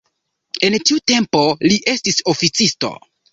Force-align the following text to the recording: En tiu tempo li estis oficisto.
En 0.67 0.77
tiu 0.89 0.97
tempo 1.11 1.43
li 1.67 1.77
estis 1.93 2.19
oficisto. 2.35 2.93